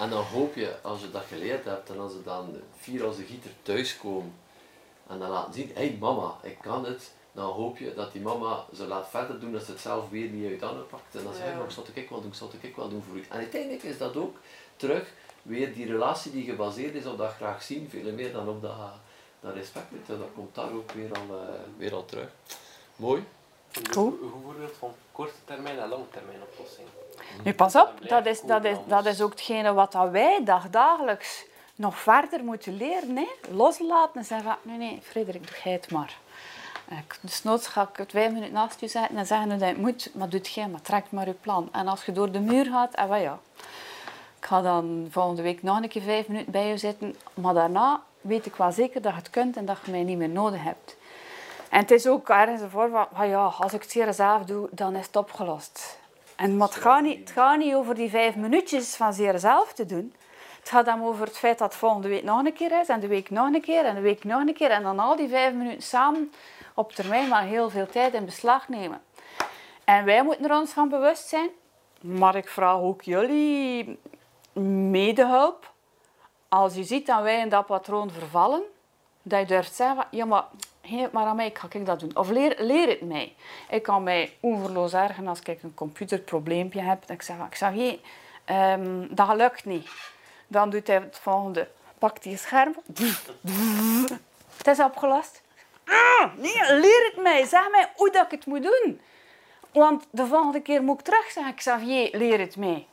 En 0.00 0.10
dan 0.10 0.24
hoop 0.24 0.54
je, 0.54 0.76
als 0.82 1.00
je 1.00 1.10
dat 1.10 1.22
geleerd 1.28 1.64
hebt 1.64 1.90
en 1.90 2.00
als 2.00 2.12
ze 2.12 2.22
dan 2.22 2.56
vier 2.78 3.04
als 3.04 3.16
de 3.16 3.22
gieter 3.22 3.50
thuiskomen 3.62 4.34
en 5.06 5.18
dan 5.18 5.30
laten 5.30 5.54
zien, 5.54 5.70
hé 5.74 5.86
hey 5.86 5.96
mama, 6.00 6.34
ik 6.42 6.58
kan 6.60 6.84
het, 6.84 7.12
dan 7.32 7.50
hoop 7.50 7.78
je 7.78 7.94
dat 7.94 8.12
die 8.12 8.20
mama 8.22 8.64
ze 8.74 8.86
laat 8.86 9.08
verder 9.08 9.40
doen 9.40 9.52
dat 9.52 9.62
ze 9.62 9.70
het 9.70 9.80
zelf 9.80 10.10
weer 10.10 10.28
niet 10.28 10.50
uit 10.50 10.60
handen 10.60 10.86
pakt. 10.86 11.14
En 11.14 11.24
dan 11.24 11.34
zeg 11.34 11.44
je, 11.44 11.50
Ja. 11.50 11.56
maar 11.56 11.70
zal 11.72 11.84
ik 11.94 12.08
wel 12.10 12.20
doen, 12.20 12.34
zal 12.34 12.50
ik 12.60 12.76
wel 12.76 12.88
doen 12.88 13.02
voor 13.08 13.16
u. 13.16 13.24
En 13.30 13.36
uiteindelijk 13.38 13.82
is 13.82 13.98
dat 13.98 14.16
ook 14.16 14.36
terug 14.76 15.12
weer 15.42 15.74
die 15.74 15.86
relatie 15.86 16.32
die 16.32 16.44
gebaseerd 16.44 16.94
is 16.94 17.06
op 17.06 17.18
dat 17.18 17.32
graag 17.32 17.62
zien, 17.62 17.88
veel 17.90 18.12
meer 18.12 18.32
dan 18.32 18.48
op 18.48 18.62
dat, 18.62 18.74
dat 19.40 19.54
respect. 19.54 19.90
weet 19.90 20.06
je. 20.06 20.18
Dat 20.18 20.28
komt 20.34 20.54
daar 20.54 20.72
ook 20.72 20.92
weer 20.92 21.10
al, 21.12 21.36
eh, 21.38 21.48
weer 21.76 21.94
al 21.94 22.04
terug. 22.04 22.28
Mooi. 22.96 23.24
Cool. 23.90 24.10
goed 24.20 24.42
voorbeeld 24.44 24.72
van 24.78 24.94
korte 25.12 25.32
termijn 25.44 25.78
en 25.78 25.88
lange 25.88 26.08
termijn 26.10 26.38
oplossing. 26.52 26.86
Nu 27.44 27.54
pas 27.54 27.74
op, 27.76 27.92
dat 28.08 28.26
is, 28.26 28.40
dat 28.40 28.64
is, 28.64 28.76
dat 28.86 29.06
is 29.06 29.20
ook 29.20 29.30
hetgene 29.30 29.72
wat 29.72 29.92
dat 29.92 30.10
wij 30.10 30.40
dag, 30.44 30.70
dagelijks 30.70 31.44
nog 31.74 31.98
verder 31.98 32.44
moeten 32.44 32.76
leren. 32.76 33.16
Hè? 33.16 33.26
Loslaten 33.50 34.14
en 34.20 34.24
zeggen 34.24 34.46
van, 34.50 34.56
nee, 34.62 34.76
nee, 34.78 35.00
Frederik, 35.02 35.46
doe 35.46 35.56
jij 35.64 35.72
het 35.72 35.90
maar. 35.90 36.16
Eh, 36.88 36.98
ik- 36.98 37.18
Dus 37.20 37.42
noods 37.42 37.66
ga 37.66 37.82
ik 37.92 37.96
het 37.96 38.10
vijf 38.10 38.32
minuten 38.32 38.52
naast 38.52 38.80
je 38.80 38.88
zetten 38.88 39.16
en 39.16 39.26
zeggen 39.26 39.48
dat 39.48 39.58
je 39.60 39.64
het 39.64 39.76
moet, 39.76 40.10
maar 40.14 40.28
doe 40.28 40.38
het 40.38 40.48
jij, 40.48 40.68
maar 40.68 40.82
trek 40.82 41.04
maar 41.10 41.26
je 41.26 41.32
plan. 41.32 41.68
En 41.72 41.88
als 41.88 42.04
je 42.04 42.12
door 42.12 42.30
de 42.32 42.40
muur 42.40 42.64
gaat, 42.64 42.94
en 42.94 43.08
wat 43.08 43.20
ja, 43.20 43.38
ik 44.38 44.46
ga 44.46 44.62
dan 44.62 45.06
volgende 45.10 45.42
week 45.42 45.62
nog 45.62 45.82
een 45.82 45.88
keer 45.88 46.02
vijf 46.02 46.28
minuten 46.28 46.52
bij 46.52 46.66
je 46.66 46.76
zitten, 46.76 47.16
maar 47.34 47.54
daarna 47.54 48.02
weet 48.26 48.46
ik 48.46 48.56
wel 48.56 48.72
zeker 48.72 49.02
dat 49.02 49.12
je 49.12 49.18
het 49.18 49.30
kunt 49.30 49.56
en 49.56 49.64
dat 49.64 49.78
je 49.84 49.90
mij 49.90 50.02
niet 50.02 50.18
meer 50.18 50.28
nodig 50.28 50.62
hebt. 50.62 50.96
En 51.70 51.80
het 51.80 51.90
is 51.90 52.06
ook 52.06 52.28
ergens 52.28 52.60
een 52.60 52.70
vorm 52.70 52.90
van, 52.90 53.06
ah 53.12 53.28
ja, 53.28 53.44
als 53.44 53.72
ik 53.72 53.82
het 53.82 53.92
hier 53.92 54.12
zelf 54.12 54.44
doe, 54.44 54.68
dan 54.70 54.96
is 54.96 55.06
het 55.06 55.16
opgelost. 55.16 55.98
En, 56.36 56.56
maar 56.56 56.68
het 56.68 56.76
gaat, 56.76 57.02
niet, 57.02 57.18
het 57.18 57.30
gaat 57.30 57.58
niet 57.58 57.74
over 57.74 57.94
die 57.94 58.10
vijf 58.10 58.36
minuutjes 58.36 58.96
van 58.96 59.12
zeer 59.12 59.38
zelf 59.38 59.72
te 59.72 59.86
doen. 59.86 60.14
Het 60.58 60.68
gaat 60.68 60.84
dan 60.84 61.04
over 61.04 61.26
het 61.26 61.38
feit 61.38 61.58
dat 61.58 61.68
het 61.68 61.78
volgende 61.78 62.08
week 62.08 62.22
nog 62.22 62.44
een 62.44 62.52
keer 62.52 62.80
is, 62.80 62.88
en 62.88 63.00
de 63.00 63.06
week 63.06 63.30
nog 63.30 63.54
een 63.54 63.60
keer, 63.60 63.84
en 63.84 63.94
de 63.94 64.00
week 64.00 64.24
nog 64.24 64.40
een 64.40 64.54
keer. 64.54 64.70
En 64.70 64.82
dan 64.82 64.98
al 64.98 65.16
die 65.16 65.28
vijf 65.28 65.52
minuten 65.54 65.82
samen 65.82 66.32
op 66.74 66.92
termijn 66.92 67.28
maar 67.28 67.42
heel 67.42 67.70
veel 67.70 67.86
tijd 67.86 68.14
in 68.14 68.24
beslag 68.24 68.68
nemen. 68.68 69.00
En 69.84 70.04
wij 70.04 70.22
moeten 70.22 70.50
er 70.50 70.56
ons 70.56 70.72
van 70.72 70.88
bewust 70.88 71.28
zijn. 71.28 71.48
Maar 72.00 72.36
ik 72.36 72.48
vraag 72.48 72.78
ook 72.78 73.02
jullie 73.02 73.98
medehulp. 74.90 75.74
Als 76.56 76.74
je 76.74 76.84
ziet 76.84 77.06
dat 77.06 77.22
wij 77.22 77.40
in 77.40 77.48
dat 77.48 77.66
patroon 77.66 78.10
vervallen, 78.10 78.62
dat 79.22 79.40
je 79.40 79.46
durft 79.46 79.74
zeggen, 79.74 79.96
van, 79.96 80.06
ja 80.10 80.24
maar 80.24 80.44
geef 80.82 81.02
het 81.02 81.12
maar 81.12 81.26
aan 81.26 81.36
mij, 81.36 81.46
ik 81.46 81.58
ga 81.58 81.66
ik 81.70 81.86
dat 81.86 82.00
doen. 82.00 82.16
Of 82.16 82.28
leer, 82.28 82.54
leer 82.58 82.88
het 82.88 83.00
mij. 83.00 83.34
Ik 83.70 83.82
kan 83.82 84.02
mij 84.02 84.36
oeverloos 84.42 84.92
ergen 84.92 85.26
als 85.26 85.40
ik 85.40 85.62
een 85.62 85.74
computerprobleempje 85.74 86.80
heb. 86.80 87.00
Dat 87.00 87.10
ik 87.10 87.22
zeg, 87.22 87.36
ik 87.36 87.54
zeg 87.54 87.72
hé, 87.72 88.00
ehm, 88.44 89.06
dat 89.10 89.36
lukt 89.36 89.64
niet. 89.64 89.88
Dan 90.46 90.70
doet 90.70 90.86
hij 90.86 90.96
het 90.96 91.18
volgende. 91.22 91.68
Pakt 91.98 92.24
hij 92.24 92.36
scherm. 92.36 92.76
Het 94.56 94.66
is 94.66 94.80
opgelost. 94.80 95.42
Ah, 95.84 96.34
nee, 96.36 96.78
leer 96.80 97.10
het 97.12 97.22
mij. 97.22 97.44
Zeg 97.44 97.70
mij 97.70 97.92
hoe 97.96 98.10
dat 98.10 98.24
ik 98.24 98.30
het 98.30 98.46
moet 98.46 98.62
doen. 98.62 99.00
Want 99.72 100.06
de 100.10 100.26
volgende 100.26 100.60
keer 100.60 100.82
moet 100.82 100.98
ik 100.98 101.04
terug 101.04 101.30
zeggen, 101.30 101.54
Xavier, 101.54 102.08
leer 102.12 102.38
het 102.38 102.56
mij. 102.56 102.86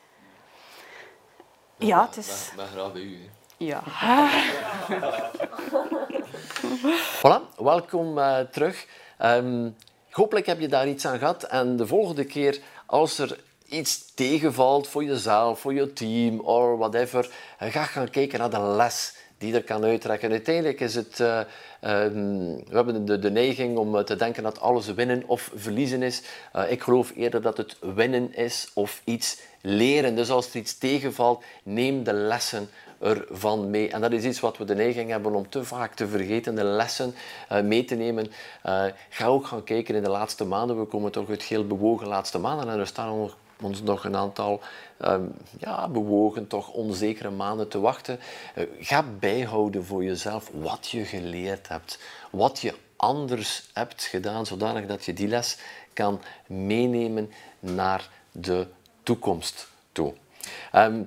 Ja, 1.78 2.06
het 2.06 2.18
is... 2.18 2.48
Ik 2.50 2.56
ben 2.56 2.68
graag 2.68 2.94
bij 2.94 3.02
u. 3.02 3.30
Ja. 3.66 3.84
Voilà, 7.22 7.42
welkom 7.58 8.18
eh, 8.18 8.40
terug. 8.40 8.86
Ehm, 9.18 9.70
hopelijk 10.10 10.46
heb 10.46 10.60
je 10.60 10.68
daar 10.68 10.88
iets 10.88 11.06
aan 11.06 11.18
gehad. 11.18 11.44
En 11.44 11.76
de 11.76 11.88
volgende 11.88 12.24
keer, 12.24 12.60
als 12.86 13.20
er 13.20 13.40
iets 13.68 14.14
tegenvalt 14.14 14.88
voor 14.88 15.04
jezelf, 15.04 15.60
voor 15.60 15.74
je 15.74 15.94
team 15.94 16.40
of 16.40 16.78
whatever, 16.78 17.30
eh, 17.58 17.72
ga 17.72 17.84
gaan 17.84 18.10
kijken 18.10 18.40
naar 18.40 18.50
de 18.50 18.60
les 18.60 19.16
die 19.38 19.54
er 19.54 19.64
kan 19.64 19.84
uittrekken. 19.84 20.32
Uiteindelijk 20.32 20.80
is 20.80 20.96
het... 20.96 21.20
eh, 21.20 21.40
ehm, 21.80 22.56
we 22.70 22.76
hebben 22.76 23.22
de, 23.22 23.32
neiging 23.32 23.78
om 23.78 23.98
eh, 23.98 24.04
te 24.04 24.16
denken 24.16 24.44
dat 24.44 24.60
alles 24.60 24.94
winnen 24.94 25.24
of 25.26 25.52
verliezen 25.56 26.02
is. 26.02 26.22
Eh, 26.52 26.72
ik 26.72 26.84
geloof 26.84 27.12
eerder 27.16 27.42
dat 27.42 27.58
het 27.58 27.78
winnen 27.96 28.36
is 28.36 28.72
of 28.74 29.02
iets 29.04 29.42
leren. 29.62 30.16
Dus 30.16 30.30
als 30.30 30.50
er 30.50 30.56
iets 30.56 30.78
tegenvalt, 30.78 31.44
neem 31.64 32.04
de 32.04 32.14
lessen 32.14 32.70
ervan 33.00 33.70
mee. 33.70 33.90
En 33.90 34.02
dat 34.02 34.12
is 34.12 34.24
iets 34.24 34.40
wat 34.40 34.58
we 34.58 34.66
de 34.66 34.76
neiging 34.76 35.10
hebben 35.10 35.36
om 35.36 35.50
te 35.50 35.64
vaak 35.64 35.94
te 35.94 36.08
vergeten, 36.08 36.56
de 36.56 36.64
lessen 36.64 37.16
mee 37.64 37.86
te 37.86 37.96
nemen. 37.96 38.32
Ga 39.10 39.26
ook 39.26 39.46
gaan 39.46 39.64
kijken 39.64 39.96
in 39.96 40.04
de 40.04 40.10
laatste 40.10 40.46
maanden. 40.46 40.80
We 40.80 40.86
komen 40.86 41.12
toch 41.12 41.30
uit 41.30 41.44
heel 41.44 41.68
bewogen 41.68 42.08
laatste 42.08 42.40
maanden 42.40 42.70
en 42.70 42.80
er 42.80 42.88
staan 42.88 43.18
nog, 43.18 43.38
ons 43.62 43.82
nog 43.82 44.04
een 44.04 44.16
aantal 44.16 44.62
ehm, 44.98 45.26
ja, 45.60 45.88
bewogen, 45.88 46.48
toch 46.48 46.70
onzekere 46.70 47.30
maanden 47.30 47.68
te 47.68 47.80
wachten. 47.80 48.20
Eh, 48.56 48.64
ga 48.80 49.06
bijhouden 49.20 49.86
voor 49.86 50.04
jezelf 50.04 50.52
wat 50.54 50.90
je 50.90 51.06
geleerd 51.06 51.68
hebt, 51.68 52.00
wat 52.32 52.60
je 52.60 52.74
anders 52.96 53.70
hebt 53.74 54.04
gedaan, 54.04 54.46
zodanig 54.46 54.86
dat 54.86 55.06
je 55.06 55.14
die 55.14 55.28
les 55.28 55.58
kan 55.94 56.22
meenemen 56.48 57.32
naar 57.60 58.10
de 58.32 58.68
toekomst 59.04 59.68
toe. 59.92 60.14
Ehm, 60.72 61.04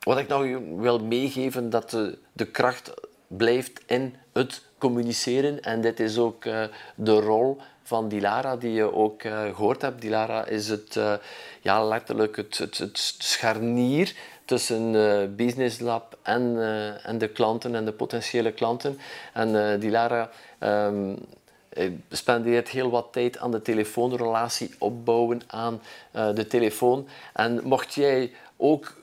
wat 0.00 0.18
ik 0.18 0.28
nog 0.28 0.42
wil 0.76 0.98
meegeven, 0.98 1.70
dat 1.70 1.90
de, 1.90 2.18
de 2.32 2.46
kracht 2.46 2.94
blijft 3.26 3.80
in 3.86 4.16
het 4.32 4.62
communiceren. 4.78 5.62
En 5.62 5.80
dit 5.80 6.00
is 6.00 6.18
ook 6.18 6.44
eh, 6.44 6.64
de 6.94 7.20
rol 7.20 7.58
van 7.86 8.08
Dilara, 8.08 8.56
die 8.56 8.72
je 8.72 8.92
ook 8.94 9.22
eh, 9.22 9.42
gehoord 9.54 9.82
hebt. 9.82 10.00
Dilara 10.00 10.46
is 10.46 10.68
het, 10.68 10.96
eh, 10.96 11.12
ja, 11.60 11.84
letterlijk 11.84 12.36
het, 12.36 12.58
het, 12.58 12.78
het 12.78 12.98
scharnier 13.18 14.14
tussen 14.44 14.92
Business 15.36 15.80
Lab 15.80 16.18
en, 16.22 16.56
en 17.02 17.18
de 17.18 17.28
klanten 17.28 17.74
en 17.74 17.84
de 17.84 17.92
potentiële 17.92 18.52
klanten. 18.52 18.98
En 19.32 19.80
Dilara 19.80 20.30
ehm, 20.58 21.14
eh, 21.68 21.90
spendeert 22.10 22.68
heel 22.68 22.90
wat 22.90 23.08
tijd 23.12 23.38
aan 23.38 23.50
de 23.50 23.62
telefoonrelatie 23.62 24.74
opbouwen 24.78 25.40
aan 25.46 25.80
de 26.10 26.46
telefoon. 26.46 27.08
En 27.32 27.60
mocht 27.64 27.94
jij 27.94 28.32
ook 28.56 28.94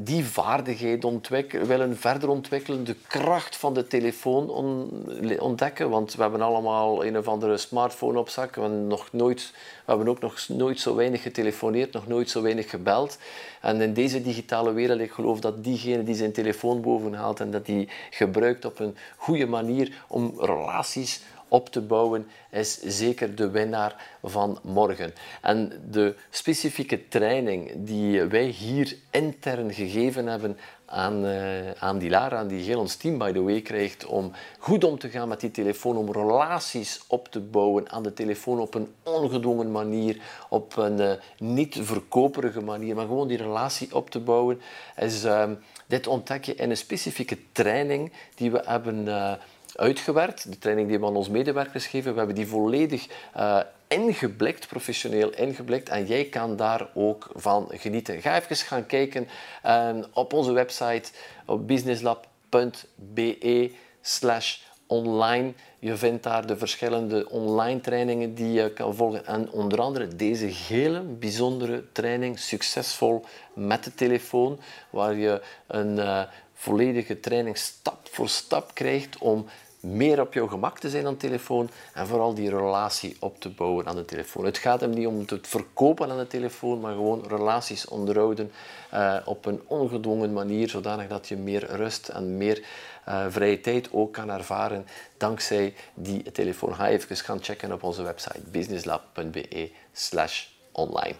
die 0.00 0.24
vaardigheid 0.24 1.28
willen 1.50 1.96
verder 1.96 2.28
ontwikkelen, 2.28 2.84
de 2.84 2.96
kracht 3.06 3.56
van 3.56 3.74
de 3.74 3.86
telefoon 3.86 4.50
on- 4.50 5.06
ontdekken, 5.38 5.90
want 5.90 6.14
we 6.14 6.22
hebben 6.22 6.40
allemaal 6.40 7.04
een 7.04 7.18
of 7.18 7.28
andere 7.28 7.56
smartphone 7.56 8.18
op 8.18 8.28
zak, 8.28 8.54
we 8.54 8.60
hebben, 8.60 8.86
nog 8.86 9.08
nooit, 9.12 9.52
we 9.84 9.90
hebben 9.92 10.08
ook 10.08 10.20
nog 10.20 10.48
nooit 10.48 10.80
zo 10.80 10.94
weinig 10.94 11.22
getelefoneerd, 11.22 11.92
nog 11.92 12.06
nooit 12.06 12.30
zo 12.30 12.42
weinig 12.42 12.70
gebeld. 12.70 13.18
En 13.60 13.80
in 13.80 13.92
deze 13.92 14.22
digitale 14.22 14.72
wereld, 14.72 15.00
ik 15.00 15.12
geloof 15.12 15.40
dat 15.40 15.64
diegene 15.64 16.02
die 16.02 16.14
zijn 16.14 16.32
telefoon 16.32 16.80
bovenhaalt 16.80 17.40
en 17.40 17.50
dat 17.50 17.66
die 17.66 17.88
gebruikt 18.10 18.64
op 18.64 18.78
een 18.78 18.96
goede 19.16 19.46
manier 19.46 20.04
om 20.08 20.32
relaties 20.38 21.22
op 21.48 21.68
te 21.68 21.80
bouwen, 21.80 22.26
is 22.50 22.80
zeker 22.80 23.34
de 23.34 23.50
winnaar 23.50 24.16
van 24.22 24.58
morgen. 24.62 25.12
En 25.42 25.72
de 25.90 26.14
specifieke 26.30 27.08
training 27.08 27.70
die 27.76 28.22
wij 28.22 28.46
hier 28.46 28.96
intern 29.10 29.74
gegeven 29.74 30.26
hebben 30.26 30.58
aan, 30.90 31.26
eh, 31.26 31.70
aan 31.70 31.98
Dilara, 31.98 32.44
die 32.44 32.62
heel 32.62 32.78
ons 32.78 32.96
team, 32.96 33.18
by 33.18 33.32
the 33.32 33.42
way, 33.42 33.60
krijgt 33.60 34.06
om 34.06 34.32
goed 34.58 34.84
om 34.84 34.98
te 34.98 35.08
gaan 35.08 35.28
met 35.28 35.40
die 35.40 35.50
telefoon, 35.50 35.96
om 35.96 36.12
relaties 36.12 37.00
op 37.06 37.28
te 37.28 37.40
bouwen 37.40 37.90
aan 37.90 38.02
de 38.02 38.12
telefoon 38.12 38.60
op 38.60 38.74
een 38.74 38.88
ongedwongen 39.02 39.70
manier, 39.70 40.16
op 40.48 40.76
een 40.76 41.00
eh, 41.00 41.12
niet 41.38 41.78
verkoperige 41.80 42.60
manier, 42.60 42.94
maar 42.94 43.06
gewoon 43.06 43.28
die 43.28 43.36
relatie 43.36 43.94
op 43.94 44.10
te 44.10 44.20
bouwen, 44.20 44.60
is, 44.96 45.24
ehm, 45.24 45.54
dit 45.86 46.06
ontdek 46.06 46.44
je 46.44 46.54
in 46.54 46.70
een 46.70 46.76
specifieke 46.76 47.38
training 47.52 48.12
die 48.34 48.50
we 48.50 48.62
hebben 48.64 49.08
eh, 49.08 49.32
uitgewerkt. 49.76 50.50
De 50.50 50.58
training 50.58 50.88
die 50.88 50.98
we 50.98 51.06
aan 51.06 51.16
onze 51.16 51.30
medewerkers 51.30 51.86
geven, 51.86 52.12
we 52.12 52.18
hebben 52.18 52.36
die 52.36 52.46
volledig 52.46 53.06
eh, 53.34 53.60
ingeblikt, 53.88 54.68
professioneel 54.68 55.30
ingeblikt. 55.30 55.88
En 55.88 56.06
jij 56.06 56.24
kan 56.24 56.56
daar 56.56 56.88
ook 56.94 57.30
van 57.34 57.68
genieten. 57.70 58.20
Ga 58.20 58.36
even 58.36 58.56
gaan 58.56 58.86
kijken 58.86 59.28
eh, 59.62 59.96
op 60.12 60.32
onze 60.32 60.52
website 60.52 61.10
op 61.46 61.66
businesslab.be 61.66 63.72
slash 64.00 64.58
online. 64.86 65.52
Je 65.78 65.96
vindt 65.96 66.22
daar 66.22 66.46
de 66.46 66.56
verschillende 66.56 67.30
online 67.30 67.80
trainingen 67.80 68.34
die 68.34 68.52
je 68.52 68.72
kan 68.72 68.94
volgen. 68.94 69.26
En 69.26 69.50
onder 69.50 69.80
andere 69.80 70.16
deze 70.16 70.46
hele 70.46 71.00
bijzondere 71.00 71.84
training, 71.92 72.38
succesvol 72.38 73.24
met 73.54 73.84
de 73.84 73.94
telefoon, 73.94 74.60
waar 74.90 75.14
je 75.14 75.42
een 75.66 75.98
eh, 75.98 76.22
volledige 76.58 77.20
training 77.20 77.56
stap 77.56 78.08
voor 78.10 78.28
stap 78.28 78.74
krijgt 78.74 79.18
om 79.18 79.46
meer 79.80 80.20
op 80.20 80.34
jouw 80.34 80.46
gemak 80.46 80.78
te 80.78 80.90
zijn 80.90 81.06
aan 81.06 81.12
de 81.12 81.18
telefoon 81.18 81.70
en 81.94 82.06
vooral 82.06 82.34
die 82.34 82.50
relatie 82.50 83.16
op 83.20 83.40
te 83.40 83.48
bouwen 83.48 83.86
aan 83.86 83.96
de 83.96 84.04
telefoon. 84.04 84.44
Het 84.44 84.58
gaat 84.58 84.80
hem 84.80 84.90
niet 84.90 85.06
om 85.06 85.24
het 85.26 85.46
verkopen 85.46 86.10
aan 86.10 86.18
de 86.18 86.26
telefoon, 86.26 86.80
maar 86.80 86.92
gewoon 86.92 87.24
relaties 87.28 87.86
onderhouden 87.86 88.52
eh, 88.90 89.16
op 89.24 89.46
een 89.46 89.60
ongedwongen 89.66 90.32
manier, 90.32 90.68
zodanig 90.68 91.08
dat 91.08 91.28
je 91.28 91.36
meer 91.36 91.76
rust 91.76 92.08
en 92.08 92.36
meer 92.36 92.62
eh, 93.04 93.26
vrije 93.28 93.60
tijd 93.60 93.88
ook 93.92 94.12
kan 94.12 94.30
ervaren 94.30 94.86
dankzij 95.16 95.74
die 95.94 96.32
telefoon. 96.32 96.74
Ga 96.74 96.88
even 96.88 97.16
gaan 97.16 97.42
checken 97.42 97.72
op 97.72 97.82
onze 97.82 98.02
website 98.02 98.40
businesslab.be 98.50 99.70
slash 99.92 100.46
online. 100.72 101.14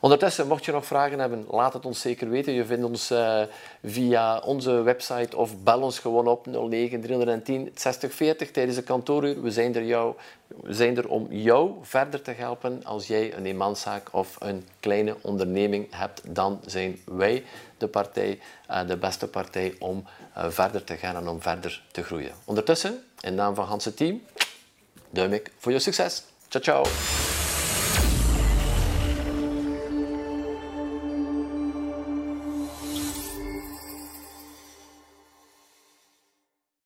Ondertussen, 0.00 0.46
mocht 0.46 0.64
je 0.64 0.72
nog 0.72 0.86
vragen 0.86 1.18
hebben, 1.18 1.44
laat 1.50 1.72
het 1.72 1.86
ons 1.86 2.00
zeker 2.00 2.28
weten. 2.28 2.52
Je 2.52 2.64
vindt 2.64 2.84
ons 2.84 3.10
uh, 3.10 3.42
via 3.84 4.38
onze 4.38 4.82
website 4.82 5.36
of 5.36 5.62
bel 5.62 5.80
ons 5.80 5.98
gewoon 5.98 6.26
op 6.26 6.46
09 6.46 7.00
310 7.00 7.70
6040 7.74 8.50
tijdens 8.50 8.76
de 8.76 8.82
kantooruur. 8.82 9.42
We 9.42 9.50
zijn, 9.50 9.74
er 9.74 9.84
jou, 9.84 10.14
zijn 10.64 10.96
er 10.96 11.08
om 11.08 11.26
jou 11.30 11.72
verder 11.82 12.22
te 12.22 12.30
helpen. 12.30 12.84
Als 12.84 13.06
jij 13.06 13.34
een 13.34 13.46
eenmanszaak 13.46 14.08
of 14.12 14.36
een 14.38 14.66
kleine 14.80 15.16
onderneming 15.20 15.86
hebt, 15.90 16.34
dan 16.34 16.60
zijn 16.66 16.98
wij 17.04 17.44
de 17.78 17.88
partij, 17.88 18.38
uh, 18.70 18.86
de 18.86 18.96
beste 18.96 19.28
partij 19.28 19.74
om 19.78 20.04
uh, 20.36 20.44
verder 20.48 20.84
te 20.84 20.96
gaan 20.96 21.16
en 21.16 21.28
om 21.28 21.42
verder 21.42 21.82
te 21.90 22.02
groeien. 22.02 22.32
Ondertussen, 22.44 23.04
in 23.20 23.34
naam 23.34 23.54
van 23.54 23.64
Hans' 23.64 23.94
team, 23.94 24.22
duim 25.10 25.32
ik 25.32 25.50
voor 25.58 25.72
je 25.72 25.78
succes. 25.78 26.22
Ciao, 26.48 26.62
ciao. 26.62 26.82